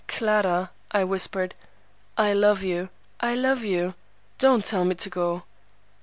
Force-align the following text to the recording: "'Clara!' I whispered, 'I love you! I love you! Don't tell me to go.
"'Clara!' 0.07 0.71
I 0.89 1.03
whispered, 1.03 1.53
'I 2.17 2.33
love 2.33 2.63
you! 2.63 2.89
I 3.19 3.35
love 3.35 3.63
you! 3.63 3.93
Don't 4.39 4.65
tell 4.65 4.83
me 4.83 4.95
to 4.95 5.09
go. 5.11 5.43